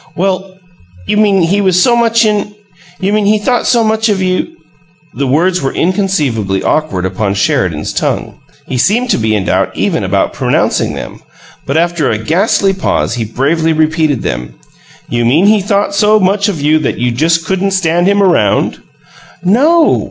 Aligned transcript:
"Well 0.15 0.57
you 1.05 1.15
mean 1.15 1.43
he 1.43 1.61
was 1.61 1.79
so 1.79 1.95
much 1.95 2.25
in 2.25 2.55
you 2.99 3.13
mean 3.13 3.27
he 3.27 3.37
thought 3.37 3.67
so 3.67 3.83
much 3.83 4.09
of 4.09 4.19
you" 4.19 4.47
The 5.19 5.27
words 5.27 5.61
were 5.61 5.71
inconceivably 5.75 6.63
awkward 6.63 7.05
upon 7.05 7.35
Sheridan's 7.35 7.93
tongue; 7.93 8.33
he 8.65 8.79
seemed 8.79 9.11
to 9.11 9.19
be 9.19 9.35
in 9.35 9.45
doubt 9.45 9.77
even 9.77 10.03
about 10.03 10.33
pronouncing 10.33 10.93
them, 10.93 11.21
but 11.67 11.77
after 11.77 12.09
a 12.09 12.17
ghastly 12.17 12.73
pause 12.73 13.13
he 13.13 13.25
bravely 13.25 13.73
repeated 13.73 14.23
them. 14.23 14.55
"You 15.07 15.23
mean 15.23 15.45
he 15.45 15.61
thought 15.61 15.93
so 15.93 16.19
much 16.19 16.49
of 16.49 16.59
you 16.59 16.79
that 16.79 16.97
you 16.97 17.11
just 17.11 17.45
couldn't 17.45 17.69
stand 17.69 18.07
him 18.07 18.23
around?" 18.23 18.79
"NO! 19.45 19.99